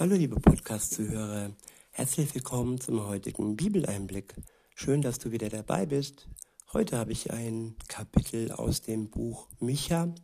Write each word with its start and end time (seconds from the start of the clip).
Hallo 0.00 0.14
liebe 0.14 0.38
Podcast-Zuhörer, 0.38 1.50
herzlich 1.90 2.32
willkommen 2.32 2.80
zum 2.80 3.04
heutigen 3.08 3.56
Bibeleinblick. 3.56 4.32
Schön, 4.76 5.02
dass 5.02 5.18
du 5.18 5.32
wieder 5.32 5.48
dabei 5.48 5.86
bist. 5.86 6.28
Heute 6.72 6.96
habe 6.96 7.10
ich 7.10 7.32
ein 7.32 7.74
Kapitel 7.88 8.52
aus 8.52 8.80
dem 8.80 9.10
Buch 9.10 9.48
Micha 9.58 10.14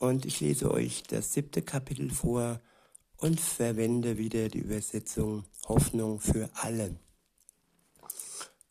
und 0.00 0.26
ich 0.26 0.40
lese 0.40 0.72
euch 0.72 1.04
das 1.04 1.32
siebte 1.34 1.62
Kapitel 1.62 2.10
vor 2.10 2.60
und 3.18 3.40
verwende 3.40 4.18
wieder 4.18 4.48
die 4.48 4.58
Übersetzung 4.58 5.44
Hoffnung 5.68 6.18
für 6.18 6.50
alle. 6.54 6.96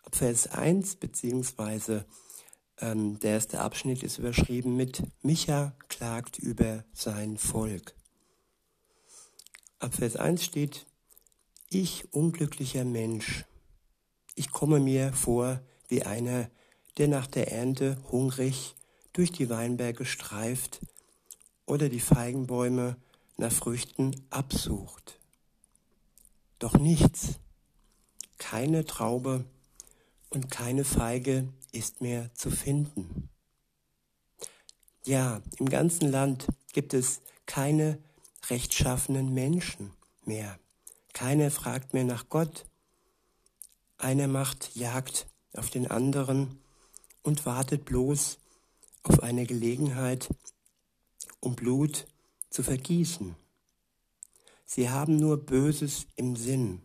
Ab 0.04 0.17
Vers 0.17 0.47
1 0.47 0.97
beziehungsweise 0.97 2.05
ähm, 2.81 3.21
der 3.21 3.31
erste 3.31 3.61
Abschnitt 3.61 4.04
ist 4.04 4.17
überschrieben 4.17 4.75
mit 4.75 5.01
Micha 5.21 5.77
klagt 5.88 6.39
über 6.39 6.83
sein 6.91 7.38
Volk. 7.38 7.96
Ab 9.79 9.93
Vers 9.93 10.15
1 10.15 10.43
steht, 10.43 10.87
ich 11.69 12.11
unglücklicher 12.11 12.83
Mensch, 12.83 13.45
ich 14.33 14.49
komme 14.49 14.79
mir 14.79 15.13
vor 15.13 15.61
wie 15.87 16.01
einer, 16.01 16.49
der 16.97 17.07
nach 17.07 17.27
der 17.27 17.51
Ernte 17.51 17.95
hungrig 18.11 18.73
durch 19.13 19.32
die 19.32 19.51
Weinberge 19.51 20.05
streift 20.05 20.82
oder 21.68 21.89
die 21.89 21.99
Feigenbäume 21.99 22.97
nach 23.37 23.51
Früchten 23.51 24.15
absucht. 24.32 25.19
Doch 26.57 26.73
nichts, 26.79 27.39
keine 28.39 28.83
Traube 28.83 29.46
und 30.32 30.49
keine 30.49 30.85
Feige 30.85 31.54
ist 31.71 32.02
mehr 32.02 32.33
zu 32.33 32.49
finden. 32.49 33.30
Ja, 35.05 35.44
im 35.59 35.69
ganzen 35.69 36.09
Land 36.11 36.47
gibt 36.73 36.95
es 36.95 37.21
keine 37.45 37.99
rechtschaffenen 38.50 39.33
Menschen 39.33 39.92
mehr. 40.25 40.59
Keiner 41.14 41.52
fragt 41.52 41.94
mehr 41.94 42.03
nach 42.03 42.30
Gott. 42.30 42.66
Einer 43.97 44.27
macht 44.27 44.75
Jagd 44.75 45.27
auf 45.53 45.69
den 45.69 45.89
anderen 45.89 46.59
und 47.23 47.45
wartet 47.45 47.86
bloß 47.86 48.38
auf 49.03 49.23
eine 49.23 49.45
Gelegenheit, 49.45 50.30
um 51.39 51.55
Blut 51.55 52.05
zu 52.49 52.63
vergießen. 52.63 53.36
Sie 54.66 54.89
haben 54.89 55.16
nur 55.16 55.38
Böses 55.38 56.08
im 56.16 56.36
Sinn 56.36 56.81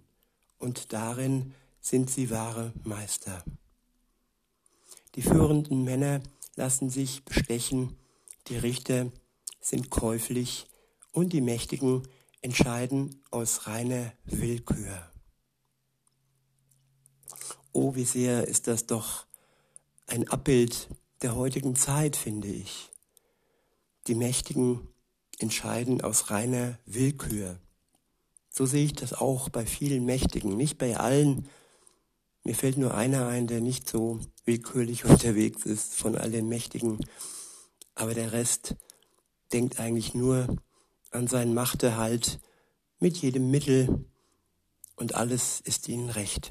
und 0.59 0.93
darin 0.93 1.55
sind 1.81 2.11
sie 2.11 2.31
wahre 2.31 2.73
Meister. 2.85 3.45
Die 5.15 5.23
führenden 5.23 5.85
Männer 5.85 6.23
lassen 6.57 6.89
sich 6.89 7.25
bestechen, 7.25 7.97
die 8.47 8.57
Richter 8.57 9.11
sind 9.61 9.91
käuflich 9.91 10.67
und 11.13 11.33
die 11.33 11.41
Mächtigen 11.41 12.03
entscheiden 12.41 13.23
aus 13.31 13.67
reiner 13.67 14.13
Willkür. 14.25 15.11
Oh, 17.73 17.95
wie 17.95 18.05
sehr 18.05 18.49
ist 18.49 18.67
das 18.67 18.87
doch 18.87 19.27
ein 20.07 20.29
Abbild 20.29 20.89
der 21.23 21.37
heutigen 21.37 21.77
Zeit, 21.77 22.17
finde 22.17 22.49
ich. 22.49 22.91
Die 24.09 24.15
Mächtigen 24.15 24.89
entscheiden 25.39 26.01
aus 26.01 26.31
reiner 26.31 26.79
Willkür. 26.85 27.59
So 28.51 28.67
sehe 28.67 28.85
ich 28.85 28.93
das 28.93 29.15
auch 29.15 29.49
bei 29.49 29.65
vielen 29.65 30.05
Mächtigen, 30.05 30.57
nicht 30.57 30.77
bei 30.77 30.97
allen. 30.97 31.49
Mir 32.45 32.55
fällt 32.55 32.77
nur 32.77 32.95
einer 32.95 33.29
ein, 33.29 33.47
der 33.47 33.61
nicht 33.61 33.89
so 33.89 34.21
willkürlich 34.45 35.05
unterwegs 35.07 35.65
ist 35.65 35.95
von 35.95 36.17
all 36.17 36.31
den 36.31 36.49
Mächtigen. 36.49 36.99
Aber 37.95 38.15
der 38.15 38.33
Rest 38.33 38.75
denkt 39.53 39.79
eigentlich 39.81 40.15
nur 40.15 40.57
an 41.13 41.27
seinen 41.27 41.55
Machterhalt 41.55 42.41
mit 42.99 43.17
jedem 43.19 43.51
Mittel 43.51 44.05
und 44.97 45.15
alles 45.15 45.61
ist 45.61 45.89
ihnen 45.89 46.11
recht. 46.11 46.49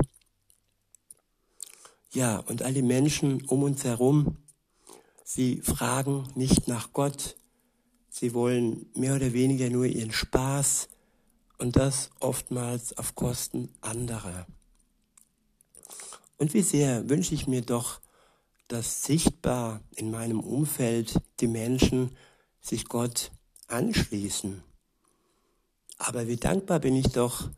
Ja, 2.12 2.38
und 2.38 2.62
all 2.62 2.74
die 2.74 2.82
Menschen 2.82 3.46
um 3.46 3.64
uns 3.64 3.84
herum, 3.84 4.38
sie 5.24 5.62
fragen 5.62 6.28
nicht 6.36 6.68
nach 6.68 6.92
Gott, 6.94 7.36
sie 8.10 8.34
wollen 8.34 8.90
mehr 8.94 9.16
oder 9.16 9.34
weniger 9.34 9.70
nur 9.70 9.86
ihren 9.86 10.12
Spaß 10.12 10.90
und 11.58 11.78
das 11.78 12.10
oftmals 12.20 12.98
auf 12.98 13.16
Kosten 13.16 13.70
anderer. 13.80 14.46
Und 16.38 16.54
wie 16.54 16.64
sehr 16.64 17.08
wünsche 17.08 17.36
ich 17.36 17.48
mir 17.48 17.62
doch, 17.62 18.02
dass 18.68 19.04
sichtbar 19.04 19.82
in 19.96 20.12
meinem 20.12 20.40
Umfeld 20.40 21.22
die 21.40 21.48
Menschen 21.48 22.16
sich 22.62 22.86
Gott 22.86 23.32
anschließen. 23.72 24.64
Aber 25.98 26.28
wie 26.28 26.38
dankbar 26.38 26.80
bin 26.80 26.96
ich 26.96 27.08
doch, 27.10 27.50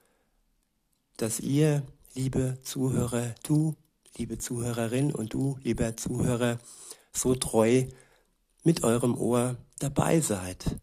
dass 1.18 1.40
ihr, 1.40 1.84
liebe 2.14 2.58
Zuhörer, 2.64 3.36
du, 3.44 3.76
liebe 4.18 4.38
Zuhörerin 4.38 5.14
und 5.14 5.34
du, 5.34 5.58
lieber 5.64 5.96
Zuhörer, 5.96 6.60
so 7.12 7.36
treu 7.36 7.86
mit 8.64 8.84
eurem 8.84 9.18
Ohr 9.18 9.58
dabei 9.80 10.20
seid. 10.20 10.80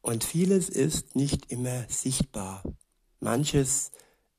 Und 0.00 0.24
vieles 0.24 0.68
ist 0.68 1.14
nicht 1.14 1.50
immer 1.52 1.84
sichtbar. 1.88 2.62
Manches 3.20 3.92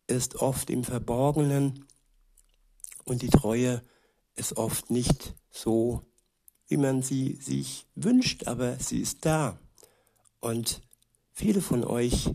ist 0.07 0.35
oft 0.35 0.69
im 0.69 0.83
Verborgenen 0.83 1.85
und 3.05 3.21
die 3.21 3.29
Treue 3.29 3.81
ist 4.35 4.57
oft 4.57 4.89
nicht 4.89 5.35
so, 5.49 6.05
wie 6.67 6.77
man 6.77 7.01
sie 7.01 7.37
sich 7.41 7.87
wünscht, 7.95 8.47
aber 8.47 8.77
sie 8.79 8.99
ist 8.99 9.25
da. 9.25 9.59
Und 10.43 10.81
viele 11.31 11.61
von 11.61 11.85
euch 11.85 12.29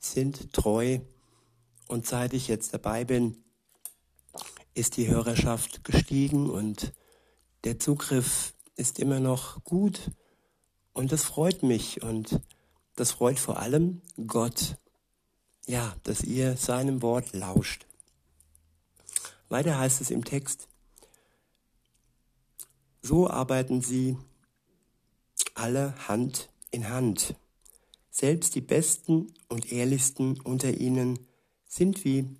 sind 0.00 0.52
treu. 0.52 0.98
Und 1.86 2.04
seit 2.04 2.32
ich 2.32 2.48
jetzt 2.48 2.74
dabei 2.74 3.04
bin, 3.04 3.36
ist 4.74 4.96
die 4.96 5.06
Hörerschaft 5.06 5.84
gestiegen 5.84 6.50
und 6.50 6.92
der 7.62 7.78
Zugriff 7.78 8.54
ist 8.74 8.98
immer 8.98 9.20
noch 9.20 9.62
gut. 9.62 10.10
Und 10.92 11.12
das 11.12 11.22
freut 11.22 11.62
mich. 11.62 12.02
Und 12.02 12.40
das 12.96 13.12
freut 13.12 13.38
vor 13.38 13.60
allem 13.60 14.02
Gott, 14.26 14.76
ja, 15.68 15.94
dass 16.02 16.24
ihr 16.24 16.56
seinem 16.56 17.02
Wort 17.02 17.34
lauscht. 17.34 17.86
Weiter 19.48 19.78
heißt 19.78 20.00
es 20.00 20.10
im 20.10 20.24
Text, 20.24 20.66
so 23.00 23.30
arbeiten 23.30 23.80
sie 23.80 24.18
alle 25.54 25.94
Hand 26.08 26.48
in 26.70 26.88
Hand. 26.88 27.34
Selbst 28.10 28.54
die 28.54 28.60
Besten 28.60 29.32
und 29.48 29.72
Ehrlichsten 29.72 30.40
unter 30.40 30.72
ihnen 30.72 31.18
sind 31.66 32.04
wie 32.04 32.36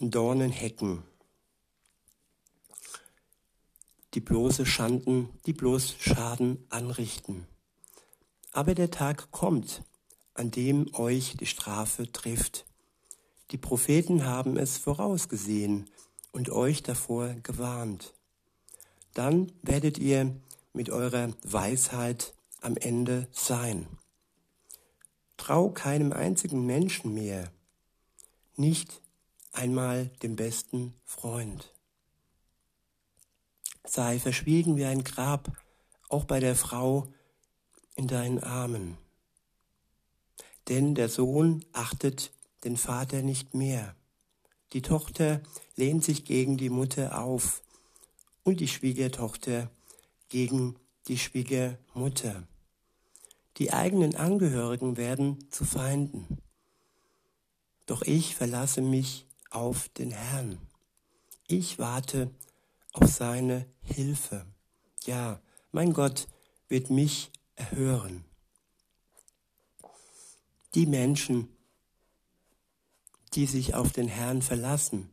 Dornenhecken, 0.00 1.02
die 4.14 4.20
bloße 4.20 4.66
Schanden, 4.66 5.28
die 5.46 5.52
bloß 5.52 5.96
Schaden 5.98 6.64
anrichten. 6.70 7.46
Aber 8.52 8.74
der 8.74 8.90
Tag 8.90 9.30
kommt, 9.30 9.82
an 10.34 10.50
dem 10.50 10.92
euch 10.94 11.36
die 11.36 11.46
Strafe 11.46 12.10
trifft. 12.10 12.64
Die 13.50 13.58
Propheten 13.58 14.24
haben 14.24 14.56
es 14.56 14.78
vorausgesehen 14.78 15.88
und 16.32 16.50
euch 16.50 16.82
davor 16.82 17.34
gewarnt. 17.42 18.14
Dann 19.14 19.52
werdet 19.62 19.98
ihr 19.98 20.34
mit 20.72 20.90
eurer 20.90 21.34
Weisheit 21.42 22.32
am 22.60 22.76
Ende 22.76 23.28
sein. 23.32 23.86
Trau 25.36 25.70
keinem 25.70 26.12
einzigen 26.12 26.66
Menschen 26.66 27.14
mehr, 27.14 27.50
nicht 28.56 29.00
einmal 29.52 30.06
dem 30.22 30.36
besten 30.36 30.94
Freund. 31.04 31.72
Sei 33.84 34.18
verschwiegen 34.18 34.76
wie 34.76 34.84
ein 34.84 35.02
Grab, 35.02 35.50
auch 36.08 36.24
bei 36.24 36.40
der 36.40 36.54
Frau 36.54 37.12
in 37.96 38.06
deinen 38.06 38.42
Armen. 38.42 38.98
Denn 40.68 40.94
der 40.94 41.08
Sohn 41.08 41.64
achtet 41.72 42.32
den 42.64 42.76
Vater 42.76 43.22
nicht 43.22 43.54
mehr. 43.54 43.96
Die 44.72 44.82
Tochter 44.82 45.40
lehnt 45.74 46.04
sich 46.04 46.24
gegen 46.24 46.56
die 46.56 46.70
Mutter 46.70 47.18
auf 47.18 47.62
und 48.44 48.60
die 48.60 48.68
Schwiegertochter 48.68 49.70
gegen 50.28 50.76
die 51.08 51.18
Schwiegermutter. 51.18 52.46
Die 53.58 53.72
eigenen 53.72 54.16
Angehörigen 54.16 54.96
werden 54.96 55.50
zu 55.50 55.64
Feinden. 55.64 56.38
Doch 57.86 58.02
ich 58.02 58.36
verlasse 58.36 58.80
mich 58.80 59.26
auf 59.50 59.88
den 59.90 60.12
Herrn. 60.12 60.58
Ich 61.48 61.78
warte 61.78 62.30
auf 62.92 63.08
seine 63.10 63.66
Hilfe. 63.82 64.46
Ja, 65.04 65.40
mein 65.72 65.92
Gott 65.92 66.28
wird 66.68 66.90
mich 66.90 67.30
erhören. 67.56 68.24
Die 70.74 70.86
Menschen, 70.86 71.48
die 73.34 73.46
sich 73.46 73.74
auf 73.74 73.92
den 73.92 74.08
Herrn 74.08 74.42
verlassen, 74.42 75.10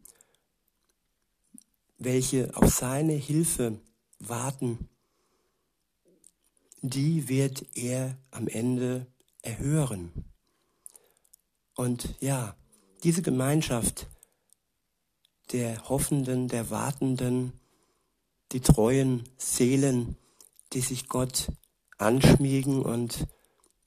welche 1.97 2.55
auf 2.55 2.71
seine 2.73 3.13
Hilfe 3.13 3.79
warten, 4.19 4.87
die 6.89 7.29
wird 7.29 7.65
er 7.75 8.17
am 8.31 8.47
Ende 8.47 9.07
erhören. 9.41 10.11
Und 11.75 12.15
ja, 12.19 12.55
diese 13.03 13.21
Gemeinschaft 13.21 14.07
der 15.51 15.87
Hoffenden, 15.89 16.47
der 16.47 16.69
Wartenden, 16.69 17.53
die 18.51 18.61
treuen 18.61 19.23
Seelen, 19.37 20.17
die 20.73 20.81
sich 20.81 21.07
Gott 21.07 21.51
anschmiegen 21.97 22.81
und 22.81 23.27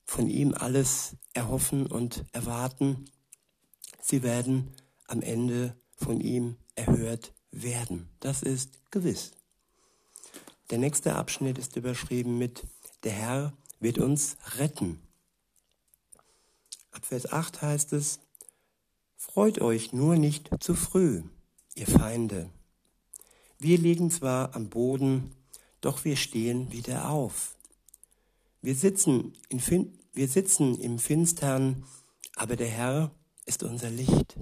von 0.05 0.27
ihm 0.27 0.53
alles 0.53 1.15
erhoffen 1.33 1.85
und 1.85 2.25
erwarten, 2.31 3.05
sie 4.01 4.23
werden 4.23 4.73
am 5.07 5.21
Ende 5.21 5.75
von 5.95 6.19
ihm 6.19 6.57
erhört 6.75 7.33
werden. 7.51 8.09
Das 8.19 8.43
ist 8.43 8.91
gewiss. 8.91 9.31
Der 10.69 10.77
nächste 10.77 11.15
Abschnitt 11.15 11.57
ist 11.57 11.75
überschrieben 11.75 12.37
mit 12.37 12.63
Der 13.03 13.11
Herr 13.11 13.53
wird 13.79 13.97
uns 13.97 14.37
retten. 14.57 15.01
Ab 16.91 17.05
Vers 17.05 17.31
8 17.31 17.61
heißt 17.61 17.93
es, 17.93 18.19
Freut 19.17 19.61
euch 19.61 19.93
nur 19.93 20.15
nicht 20.15 20.49
zu 20.59 20.73
früh, 20.75 21.23
ihr 21.75 21.87
Feinde. 21.87 22.49
Wir 23.59 23.77
liegen 23.77 24.09
zwar 24.09 24.55
am 24.55 24.69
Boden, 24.69 25.35
doch 25.79 26.05
wir 26.05 26.15
stehen 26.15 26.71
wieder 26.71 27.09
auf. 27.09 27.55
Wir 28.61 28.75
sitzen, 28.75 29.33
in, 29.49 29.61
wir 30.13 30.27
sitzen 30.27 30.79
im 30.79 30.99
Finstern, 30.99 31.85
aber 32.35 32.55
der 32.55 32.69
Herr 32.69 33.11
ist 33.45 33.63
unser 33.63 33.89
Licht. 33.89 34.37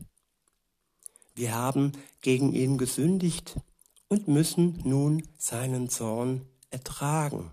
Wir 1.35 1.53
haben 1.53 1.91
gegen 2.21 2.53
ihn 2.53 2.77
gesündigt 2.77 3.59
und 4.07 4.27
müssen 4.27 4.81
nun 4.83 5.27
seinen 5.37 5.89
Zorn 5.89 6.45
ertragen. 6.71 7.51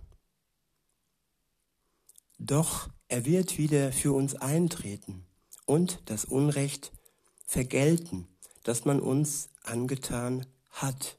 Doch 2.39 2.89
er 3.09 3.25
wird 3.25 3.59
wieder 3.59 3.93
für 3.93 4.13
uns 4.13 4.35
eintreten 4.35 5.25
und 5.65 6.01
das 6.07 6.25
Unrecht 6.25 6.93
vergelten, 7.47 8.27
das 8.63 8.85
man 8.85 9.01
uns 9.01 9.49
angetan 9.63 10.47
hat. 10.71 11.19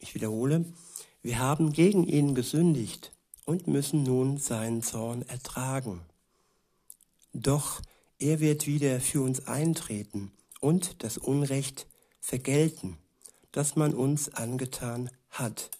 Ich 0.00 0.14
wiederhole, 0.14 0.64
wir 1.22 1.38
haben 1.38 1.72
gegen 1.72 2.04
ihn 2.04 2.34
gesündigt 2.34 3.12
und 3.44 3.66
müssen 3.66 4.02
nun 4.02 4.38
seinen 4.38 4.82
Zorn 4.82 5.22
ertragen. 5.22 6.00
Doch 7.32 7.80
er 8.18 8.40
wird 8.40 8.66
wieder 8.66 9.00
für 9.00 9.22
uns 9.22 9.46
eintreten 9.46 10.32
und 10.60 11.02
das 11.02 11.18
Unrecht 11.18 11.86
vergelten, 12.20 12.98
das 13.52 13.76
man 13.76 13.94
uns 13.94 14.28
angetan 14.28 15.10
hat. 15.30 15.70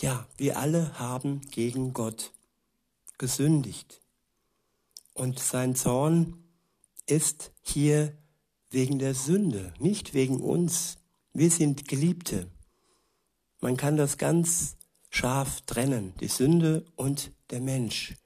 Ja, 0.00 0.26
wir 0.36 0.58
alle 0.58 0.98
haben 0.98 1.40
gegen 1.50 1.92
Gott 1.92 2.32
gesündigt. 3.16 4.00
Und 5.12 5.38
sein 5.38 5.76
Zorn 5.76 6.42
ist 7.06 7.52
hier 7.62 8.12
wegen 8.70 8.98
der 8.98 9.14
Sünde, 9.14 9.72
nicht 9.78 10.12
wegen 10.12 10.40
uns. 10.40 10.96
Wir 11.32 11.50
sind 11.50 11.86
Geliebte. 11.86 12.50
Man 13.60 13.76
kann 13.76 13.96
das 13.96 14.18
ganz 14.18 14.76
scharf 15.10 15.60
trennen, 15.60 16.12
die 16.20 16.28
Sünde 16.28 16.84
und 16.96 17.30
der 17.50 17.60
Mensch. 17.60 18.16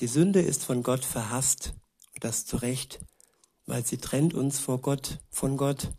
Die 0.00 0.06
Sünde 0.06 0.42
ist 0.42 0.64
von 0.64 0.82
Gott 0.82 1.04
verhasst, 1.04 1.72
und 2.14 2.24
das 2.24 2.44
zu 2.44 2.58
Recht, 2.58 3.00
weil 3.64 3.86
sie 3.86 3.96
trennt 3.96 4.34
uns 4.34 4.58
vor 4.58 4.82
Gott, 4.82 5.18
von 5.30 5.56
Gott. 5.56 5.92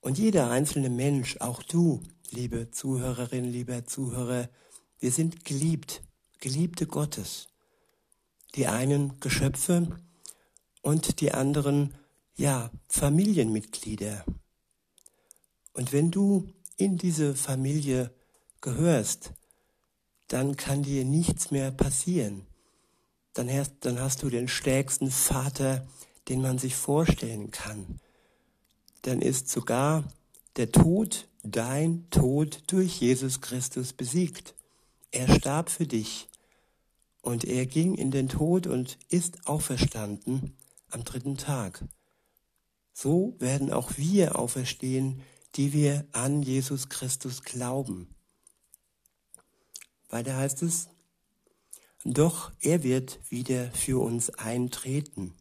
Und 0.00 0.16
jeder 0.16 0.50
einzelne 0.50 0.88
Mensch, 0.88 1.36
auch 1.40 1.62
du, 1.62 2.02
liebe 2.32 2.70
Zuhörerin, 2.70 3.44
lieber 3.44 3.86
Zuhörer, 3.86 4.48
wir 4.98 5.12
sind 5.12 5.44
geliebt, 5.44 6.02
Geliebte 6.40 6.86
Gottes. 6.86 7.48
Die 8.54 8.66
einen 8.66 9.20
Geschöpfe 9.20 9.88
und 10.82 11.20
die 11.20 11.32
anderen, 11.32 11.94
ja, 12.36 12.70
Familienmitglieder. 12.88 14.24
Und 15.72 15.92
wenn 15.92 16.10
du 16.10 16.52
in 16.76 16.96
diese 16.96 17.34
Familie 17.34 18.12
gehörst, 18.60 19.32
dann 20.28 20.56
kann 20.56 20.82
dir 20.82 21.04
nichts 21.04 21.50
mehr 21.50 21.70
passieren. 21.70 22.46
Dann 23.34 23.50
hast, 23.50 23.74
dann 23.80 24.00
hast 24.00 24.22
du 24.22 24.30
den 24.30 24.48
stärksten 24.48 25.10
Vater, 25.10 25.86
den 26.28 26.40
man 26.40 26.58
sich 26.58 26.74
vorstellen 26.74 27.50
kann. 27.50 28.00
Dann 29.02 29.20
ist 29.20 29.48
sogar 29.48 30.04
der 30.56 30.72
Tod, 30.72 31.28
dein 31.42 32.08
Tod 32.10 32.62
durch 32.66 33.00
Jesus 33.00 33.40
Christus 33.40 33.92
besiegt. 33.92 34.54
Er 35.10 35.32
starb 35.34 35.70
für 35.70 35.86
dich 35.86 36.28
und 37.22 37.44
er 37.44 37.66
ging 37.66 37.94
in 37.94 38.10
den 38.10 38.28
Tod 38.28 38.66
und 38.66 38.98
ist 39.08 39.46
auferstanden 39.46 40.56
am 40.90 41.04
dritten 41.04 41.36
Tag. 41.36 41.84
So 42.92 43.34
werden 43.38 43.72
auch 43.72 43.96
wir 43.96 44.38
auferstehen 44.38 45.22
die 45.56 45.72
wir 45.72 46.06
an 46.12 46.42
Jesus 46.42 46.88
Christus 46.88 47.42
glauben. 47.42 48.08
Weiter 50.08 50.36
heißt 50.36 50.62
es, 50.62 50.88
doch 52.04 52.52
er 52.60 52.82
wird 52.82 53.20
wieder 53.28 53.70
für 53.72 54.00
uns 54.00 54.30
eintreten 54.30 55.34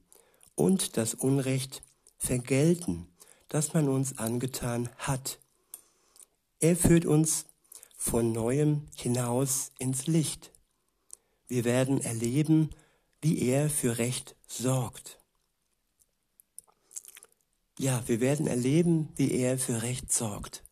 und 0.56 0.98
das 0.98 1.14
Unrecht 1.14 1.84
vergelten, 2.18 3.08
das 3.48 3.74
man 3.74 3.88
uns 3.88 4.18
angetan 4.18 4.90
hat. 4.98 5.40
Er 6.62 6.76
führt 6.76 7.06
uns 7.06 7.46
von 7.96 8.34
neuem 8.34 8.86
hinaus 8.96 9.72
ins 9.80 10.08
Licht. 10.08 10.52
Wir 11.48 11.64
werden 11.64 12.02
erleben, 12.02 12.72
wie 13.22 13.48
er 13.48 13.70
für 13.70 13.98
Recht 13.98 14.36
sorgt. 14.46 15.22
Ja, 17.78 18.04
wir 18.08 18.20
werden 18.20 18.46
erleben, 18.46 19.08
wie 19.16 19.32
er 19.32 19.58
für 19.58 19.84
Recht 19.84 20.12
sorgt. 20.12 20.66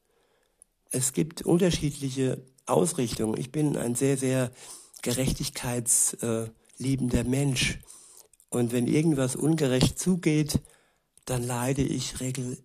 Es 0.91 1.13
gibt 1.13 1.43
unterschiedliche 1.43 2.43
Ausrichtungen. 2.65 3.39
Ich 3.39 3.53
bin 3.53 3.77
ein 3.77 3.95
sehr, 3.95 4.17
sehr 4.17 4.51
gerechtigkeitsliebender 5.03 7.23
Mensch. 7.23 7.79
Und 8.49 8.73
wenn 8.73 8.87
irgendwas 8.87 9.37
ungerecht 9.37 9.97
zugeht, 9.97 10.59
dann 11.23 11.43
leide 11.43 11.81
ich 11.81 12.19
regel, 12.19 12.61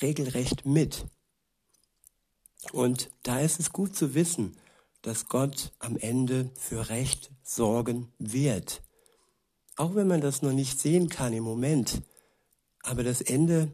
regelrecht 0.00 0.64
mit. 0.64 1.04
Und 2.70 3.10
da 3.24 3.40
ist 3.40 3.58
es 3.58 3.72
gut 3.72 3.96
zu 3.96 4.14
wissen, 4.14 4.56
dass 5.02 5.26
Gott 5.26 5.72
am 5.80 5.96
Ende 5.96 6.50
für 6.54 6.88
Recht 6.88 7.32
sorgen 7.42 8.12
wird. 8.18 8.82
Auch 9.76 9.94
wenn 9.94 10.06
man 10.06 10.20
das 10.20 10.42
noch 10.42 10.52
nicht 10.52 10.78
sehen 10.78 11.08
kann 11.08 11.32
im 11.32 11.42
Moment. 11.42 12.02
Aber 12.82 13.02
das 13.02 13.20
Ende 13.20 13.72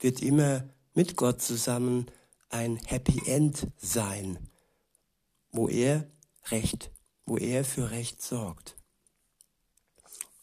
wird 0.00 0.22
immer 0.22 0.64
mit 0.94 1.16
Gott 1.16 1.42
zusammen 1.42 2.06
ein 2.48 2.76
Happy 2.76 3.20
End 3.26 3.66
sein, 3.76 4.38
wo 5.50 5.68
er 5.68 6.06
Recht, 6.50 6.90
wo 7.26 7.36
er 7.36 7.64
für 7.64 7.90
Recht 7.90 8.22
sorgt. 8.22 8.76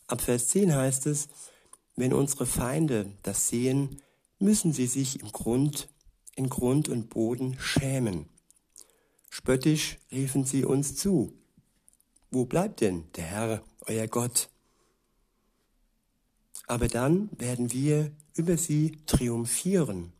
Ab 0.07 0.21
Vers 0.21 0.49
10 0.49 0.73
heißt 0.73 1.05
es, 1.07 1.27
wenn 1.95 2.13
unsere 2.13 2.45
Feinde 2.45 3.11
das 3.23 3.49
sehen, 3.49 4.01
müssen 4.39 4.73
sie 4.73 4.87
sich 4.87 5.19
im 5.19 5.31
Grund, 5.31 5.89
in 6.39 6.47
Grund 6.47 6.87
und 6.87 7.09
Boden 7.09 7.59
schämen. 7.59 8.29
Spöttisch 9.29 9.97
riefen 10.09 10.45
sie 10.45 10.63
uns 10.63 10.95
zu. 10.95 11.33
Wo 12.31 12.45
bleibt 12.45 12.79
denn 12.79 13.11
der 13.17 13.25
Herr, 13.25 13.63
euer 13.87 14.07
Gott? 14.07 14.49
Aber 16.65 16.87
dann 16.87 17.29
werden 17.37 17.73
wir 17.73 18.13
über 18.35 18.55
sie 18.57 18.97
triumphieren. 19.05 20.13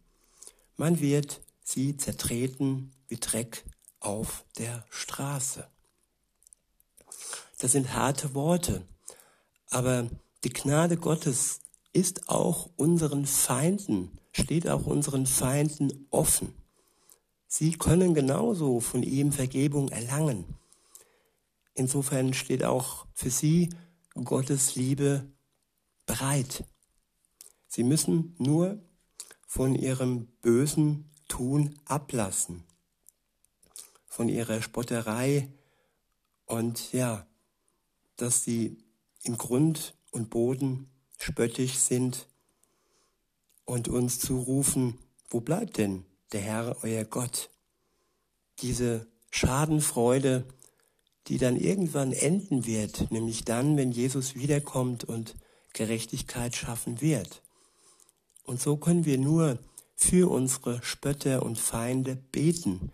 Man 0.75 0.99
wird 0.99 1.39
sie 1.63 1.95
zertreten 1.95 2.91
wie 3.07 3.17
Dreck 3.17 3.63
auf 4.01 4.43
der 4.57 4.85
Straße. 4.89 5.69
Das 7.59 7.71
sind 7.71 7.93
harte 7.93 8.33
Worte, 8.33 8.85
aber 9.69 10.09
die 10.43 10.49
Gnade 10.49 10.97
Gottes 10.97 11.61
ist 11.93 12.27
auch 12.27 12.69
unseren 12.75 13.25
Feinden, 13.25 14.18
steht 14.31 14.67
auch 14.67 14.86
unseren 14.86 15.25
Feinden 15.25 16.07
offen. 16.09 16.53
Sie 17.48 17.71
können 17.71 18.13
genauso 18.13 18.79
von 18.79 19.03
ihm 19.03 19.31
Vergebung 19.31 19.89
erlangen. 19.89 20.45
Insofern 21.74 22.33
steht 22.33 22.63
auch 22.63 23.07
für 23.13 23.29
sie 23.29 23.69
Gottes 24.13 24.75
Liebe 24.75 25.25
bereit. 26.05 26.63
Sie 27.67 27.83
müssen 27.83 28.36
nur 28.38 28.79
von 29.48 29.75
ihrem 29.75 30.27
bösen 30.41 31.09
Tun 31.27 31.79
ablassen, 31.86 32.63
von 34.05 34.29
ihrer 34.29 34.62
Spotterei 34.62 35.50
und 36.45 36.93
ja, 36.93 37.25
dass 38.15 38.43
sie 38.43 38.77
im 39.24 39.38
Grund 39.38 39.95
und 40.12 40.29
Boden 40.29 40.89
spöttisch 41.17 41.75
sind 41.75 42.27
und 43.69 43.88
uns 43.88 44.17
zurufen, 44.19 44.97
wo 45.29 45.41
bleibt 45.41 45.77
denn 45.77 46.03
der 46.31 46.41
Herr, 46.41 46.77
euer 46.81 47.05
Gott? 47.05 47.51
Diese 48.61 49.05
Schadenfreude, 49.29 50.45
die 51.27 51.38
dann 51.38 51.55
irgendwann 51.55 52.11
enden 52.11 52.65
wird, 52.65 53.11
nämlich 53.11 53.45
dann, 53.45 53.77
wenn 53.77 53.91
Jesus 53.91 54.33
wiederkommt 54.33 55.03
und 55.03 55.35
Gerechtigkeit 55.73 56.55
schaffen 56.55 56.99
wird. 56.99 57.43
Und 58.43 58.59
so 58.59 58.75
können 58.75 59.05
wir 59.05 59.19
nur 59.19 59.59
für 59.95 60.31
unsere 60.31 60.81
Spötter 60.81 61.43
und 61.43 61.59
Feinde 61.59 62.15
beten, 62.15 62.91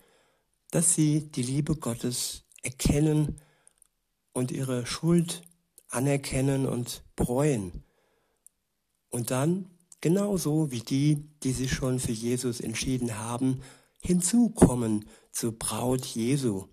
dass 0.72 0.94
sie 0.94 1.32
die 1.32 1.44
Liebe 1.44 1.78
Gottes 1.78 2.44
erkennen 2.64 3.40
und 4.34 4.52
ihre 4.52 4.86
Schuld 4.86 5.44
anerkennen 5.88 6.66
und 6.68 7.06
bereuen. 7.16 7.86
Und 9.10 9.32
dann, 9.32 9.70
genauso 10.06 10.70
wie 10.70 10.82
die, 10.82 11.16
die 11.42 11.52
sich 11.52 11.72
schon 11.72 12.00
für 12.00 12.12
Jesus 12.12 12.60
entschieden 12.60 13.18
haben, 13.18 13.64
hinzukommen 14.04 15.10
zur 15.32 15.58
Braut 15.58 16.06
Jesu, 16.06 16.68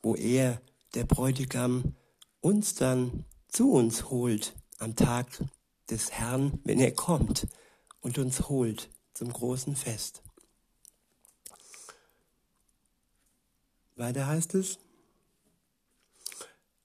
wo 0.00 0.14
er, 0.14 0.62
der 0.94 1.04
Bräutigam, 1.04 1.94
uns 2.40 2.74
dann 2.74 3.26
zu 3.48 3.70
uns 3.70 4.08
holt 4.08 4.54
am 4.78 4.96
Tag 4.96 5.26
des 5.90 6.12
Herrn, 6.12 6.58
wenn 6.64 6.80
er 6.80 6.92
kommt 6.92 7.46
und 8.00 8.16
uns 8.16 8.48
holt 8.48 8.88
zum 9.12 9.30
großen 9.30 9.76
Fest. 9.76 10.22
Weiter 13.94 14.26
heißt 14.26 14.54
es, 14.54 14.78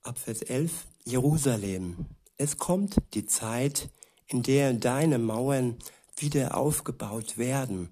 ab 0.01 0.17
Vers 0.17 0.41
11, 0.41 0.87
Jerusalem. 1.05 2.05
Es 2.35 2.57
kommt 2.57 2.97
die 3.13 3.25
Zeit, 3.25 3.89
in 4.29 4.43
der 4.43 4.73
deine 4.73 5.17
Mauern 5.17 5.77
wieder 6.15 6.55
aufgebaut 6.55 7.37
werden 7.37 7.89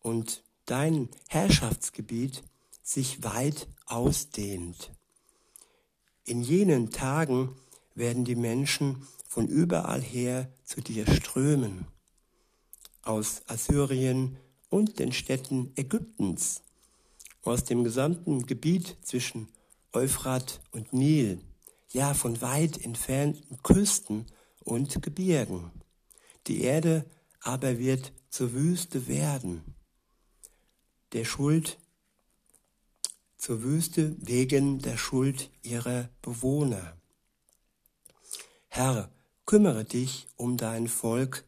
und 0.00 0.42
dein 0.66 1.08
Herrschaftsgebiet 1.28 2.42
sich 2.82 3.22
weit 3.22 3.68
ausdehnt. 3.86 4.92
In 6.24 6.42
jenen 6.42 6.90
Tagen 6.90 7.54
werden 7.94 8.24
die 8.24 8.34
Menschen 8.34 9.06
von 9.28 9.46
überall 9.46 10.00
her 10.00 10.50
zu 10.64 10.80
dir 10.80 11.06
strömen, 11.10 11.86
aus 13.02 13.42
Assyrien 13.46 14.38
und 14.70 14.98
den 14.98 15.12
Städten 15.12 15.72
Ägyptens, 15.76 16.62
aus 17.42 17.64
dem 17.64 17.84
gesamten 17.84 18.46
Gebiet 18.46 18.96
zwischen 19.02 19.48
Euphrat 19.92 20.60
und 20.72 20.92
Nil, 20.94 21.40
ja 21.92 22.14
von 22.14 22.40
weit 22.40 22.82
entfernten 22.82 23.62
Küsten 23.62 24.26
und 24.64 25.02
Gebirgen. 25.02 25.70
Die 26.46 26.62
Erde 26.62 27.04
aber 27.40 27.78
wird 27.78 28.12
zur 28.30 28.52
Wüste 28.52 29.06
werden, 29.06 29.62
der 31.12 31.24
Schuld, 31.24 31.78
zur 33.36 33.62
Wüste 33.62 34.16
wegen 34.18 34.80
der 34.80 34.96
Schuld 34.96 35.50
ihrer 35.62 36.08
Bewohner. 36.22 36.96
Herr, 38.68 39.12
kümmere 39.46 39.84
dich 39.84 40.26
um 40.36 40.56
dein 40.56 40.88
Volk 40.88 41.44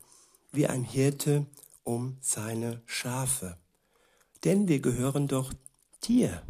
wie 0.52 0.66
ein 0.66 0.85
Hirte 0.85 1.46
um 1.82 2.18
seine 2.20 2.82
Schafe. 2.87 3.58
Denn 4.44 4.68
wir 4.68 4.80
gehören 4.80 5.26
doch 5.26 5.52
dir. 6.04 6.46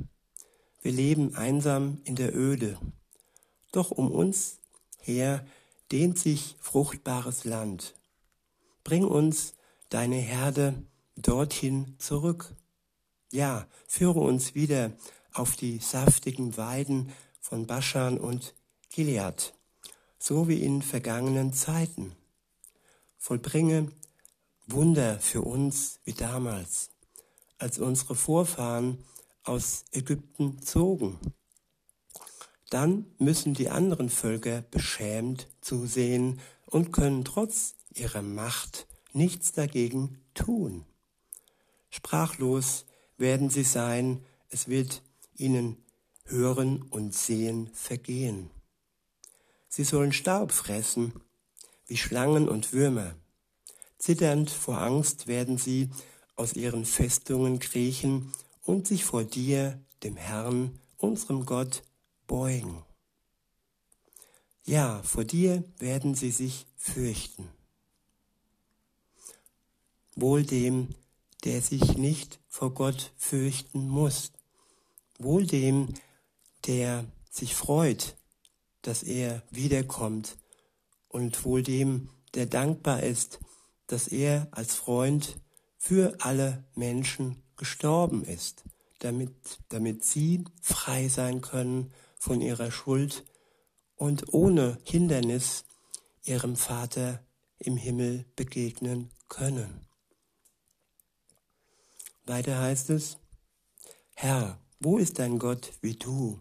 Wir 0.82 0.92
leben 0.92 1.34
einsam 1.34 2.00
in 2.04 2.16
der 2.16 2.36
Öde. 2.36 2.78
Doch 3.72 3.90
um 3.90 4.10
uns 4.10 4.58
her 5.00 5.46
dehnt 5.92 6.18
sich 6.18 6.56
fruchtbares 6.60 7.44
Land. 7.44 7.94
Bring 8.84 9.04
uns 9.04 9.54
deine 9.88 10.16
Herde 10.16 10.74
dorthin 11.16 11.96
zurück. 11.98 12.54
Ja, 13.32 13.66
führe 13.86 14.20
uns 14.20 14.54
wieder 14.54 14.92
auf 15.32 15.56
die 15.56 15.78
saftigen 15.78 16.56
Weiden 16.56 17.12
von 17.40 17.66
Baschan 17.66 18.18
und 18.18 18.54
Gilead, 18.90 19.54
so 20.18 20.48
wie 20.48 20.62
in 20.62 20.82
vergangenen 20.82 21.52
Zeiten. 21.52 22.16
Vollbringe 23.18 23.92
Wunder 24.66 25.20
für 25.20 25.42
uns 25.42 26.00
wie 26.04 26.12
damals, 26.12 26.90
als 27.58 27.78
unsere 27.78 28.14
Vorfahren 28.14 29.04
aus 29.44 29.84
Ägypten 29.92 30.60
zogen. 30.60 31.18
Dann 32.70 33.06
müssen 33.18 33.54
die 33.54 33.68
anderen 33.68 34.08
Völker 34.10 34.62
beschämt 34.70 35.48
zusehen 35.60 36.40
und 36.66 36.92
können 36.92 37.24
trotz 37.24 37.74
ihrer 37.94 38.22
Macht 38.22 38.86
nichts 39.12 39.52
dagegen 39.52 40.18
tun. 40.34 40.84
Sprachlos 41.90 42.84
werden 43.16 43.50
sie 43.50 43.62
sein, 43.62 44.24
es 44.48 44.68
wird 44.68 45.02
ihnen 45.36 45.76
Hören 46.24 46.82
und 46.82 47.14
Sehen 47.14 47.70
vergehen. 47.72 48.50
Sie 49.68 49.84
sollen 49.84 50.12
Staub 50.12 50.52
fressen, 50.52 51.12
wie 51.86 51.96
Schlangen 51.96 52.48
und 52.48 52.72
Würmer. 52.72 53.14
Zitternd 53.98 54.50
vor 54.50 54.80
Angst 54.80 55.26
werden 55.26 55.56
sie 55.56 55.90
aus 56.34 56.54
ihren 56.54 56.84
Festungen 56.84 57.58
kriechen 57.60 58.32
und 58.62 58.86
sich 58.86 59.04
vor 59.04 59.24
dir, 59.24 59.80
dem 60.02 60.16
Herrn, 60.16 60.78
unserem 60.98 61.46
Gott, 61.46 61.82
beugen. 62.26 62.84
Ja, 64.64 65.02
vor 65.02 65.24
dir 65.24 65.62
werden 65.78 66.14
sie 66.14 66.30
sich 66.30 66.66
fürchten. 66.76 67.48
Wohl 70.16 70.44
dem, 70.44 70.88
der 71.44 71.62
sich 71.62 71.96
nicht 71.96 72.40
vor 72.48 72.74
Gott 72.74 73.12
fürchten 73.16 73.88
muss. 73.88 74.32
Wohl 75.18 75.46
dem, 75.46 75.94
der 76.66 77.04
sich 77.30 77.54
freut, 77.54 78.16
dass 78.82 79.02
er 79.02 79.42
wiederkommt. 79.50 80.36
Und 81.08 81.44
wohl 81.44 81.62
dem, 81.62 82.10
der 82.34 82.46
dankbar 82.46 83.02
ist, 83.02 83.38
dass 83.86 84.08
er 84.08 84.48
als 84.50 84.74
Freund 84.74 85.36
für 85.78 86.16
alle 86.20 86.64
Menschen 86.74 87.42
gestorben 87.56 88.24
ist, 88.24 88.64
damit, 88.98 89.32
damit 89.68 90.04
sie 90.04 90.44
frei 90.60 91.08
sein 91.08 91.40
können 91.40 91.92
von 92.26 92.40
ihrer 92.40 92.72
Schuld 92.72 93.24
und 93.94 94.34
ohne 94.34 94.78
Hindernis 94.82 95.64
ihrem 96.24 96.56
Vater 96.56 97.24
im 97.60 97.76
Himmel 97.76 98.24
begegnen 98.34 99.10
können. 99.28 99.86
Weiter 102.24 102.58
heißt 102.58 102.90
es, 102.90 103.18
Herr, 104.16 104.60
wo 104.80 104.98
ist 104.98 105.20
dein 105.20 105.38
Gott 105.38 105.72
wie 105.82 105.94
du? 105.94 106.40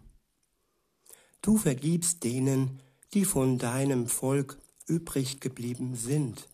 Du 1.40 1.56
vergibst 1.56 2.24
denen, 2.24 2.82
die 3.14 3.24
von 3.24 3.56
deinem 3.56 4.08
Volk 4.08 4.58
übrig 4.86 5.38
geblieben 5.38 5.94
sind, 5.94 6.48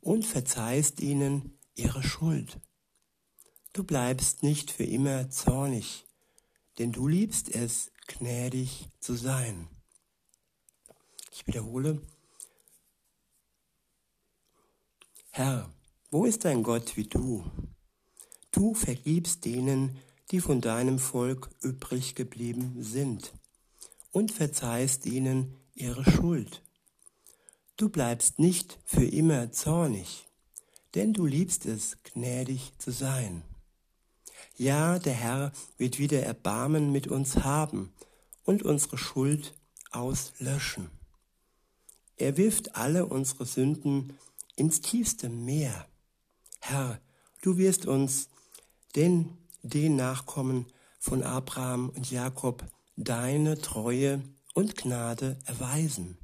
und 0.00 0.24
verzeihst 0.24 1.00
ihnen 1.00 1.58
ihre 1.74 2.02
Schuld. 2.02 2.58
Du 3.74 3.84
bleibst 3.84 4.42
nicht 4.42 4.70
für 4.70 4.84
immer 4.84 5.28
zornig, 5.28 6.06
denn 6.78 6.92
du 6.92 7.06
liebst 7.06 7.54
es, 7.54 7.90
gnädig 8.06 8.88
zu 9.00 9.14
sein. 9.14 9.68
Ich 11.32 11.46
wiederhole, 11.46 12.00
Herr, 15.30 15.70
wo 16.10 16.24
ist 16.24 16.44
dein 16.44 16.62
Gott 16.62 16.96
wie 16.96 17.06
du? 17.06 17.44
Du 18.52 18.72
vergibst 18.74 19.44
denen, 19.44 19.98
die 20.30 20.40
von 20.40 20.60
deinem 20.60 20.98
Volk 20.98 21.50
übrig 21.60 22.14
geblieben 22.14 22.82
sind, 22.82 23.32
und 24.12 24.32
verzeihst 24.32 25.04
ihnen 25.04 25.54
ihre 25.74 26.10
Schuld. 26.10 26.62
Du 27.76 27.90
bleibst 27.90 28.38
nicht 28.38 28.78
für 28.86 29.04
immer 29.04 29.52
zornig, 29.52 30.26
denn 30.94 31.12
du 31.12 31.26
liebst 31.26 31.66
es, 31.66 31.98
gnädig 32.02 32.72
zu 32.78 32.90
sein. 32.90 33.42
Ja, 34.58 34.98
der 34.98 35.12
Herr 35.12 35.52
wird 35.76 35.98
wieder 35.98 36.22
Erbarmen 36.22 36.90
mit 36.90 37.08
uns 37.08 37.36
haben 37.36 37.92
und 38.44 38.62
unsere 38.62 38.96
Schuld 38.96 39.52
auslöschen. 39.90 40.90
Er 42.16 42.38
wirft 42.38 42.74
alle 42.74 43.04
unsere 43.04 43.44
Sünden 43.44 44.18
ins 44.56 44.80
tiefste 44.80 45.28
Meer. 45.28 45.86
Herr, 46.60 46.98
du 47.42 47.58
wirst 47.58 47.84
uns, 47.84 48.30
den, 48.94 49.36
den 49.62 49.96
Nachkommen 49.96 50.66
von 50.98 51.22
Abraham 51.22 51.90
und 51.90 52.10
Jakob, 52.10 52.64
deine 52.96 53.60
Treue 53.60 54.22
und 54.54 54.74
Gnade 54.74 55.38
erweisen, 55.44 56.16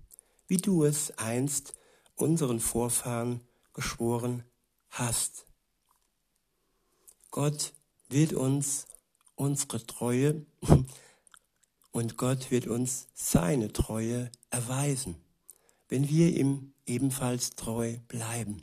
wie 0.47 0.57
du 0.57 0.85
es 0.85 1.11
einst 1.19 1.75
unseren 2.15 2.61
Vorfahren 2.61 3.43
geschworen 3.75 4.43
hast. 4.89 5.45
Gott 7.31 7.75
wird 8.13 8.33
uns 8.33 8.87
unsere 9.35 9.85
Treue 9.87 10.45
und 11.91 12.17
Gott 12.17 12.51
wird 12.51 12.67
uns 12.67 13.09
seine 13.15 13.73
Treue 13.73 14.31
erweisen, 14.51 15.17
wenn 15.89 16.09
wir 16.09 16.29
ihm 16.37 16.73
ebenfalls 16.87 17.51
treu 17.51 17.97
bleiben. 18.09 18.63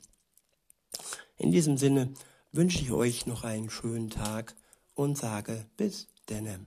In 1.38 1.52
diesem 1.52 1.78
Sinne 1.78 2.14
wünsche 2.52 2.80
ich 2.80 2.92
euch 2.92 3.26
noch 3.26 3.44
einen 3.44 3.70
schönen 3.70 4.10
Tag 4.10 4.56
und 4.94 5.18
sage 5.18 5.66
bis 5.78 6.08
denne. 6.28 6.66